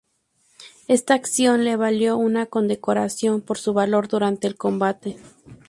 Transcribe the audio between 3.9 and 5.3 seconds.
durante el combate.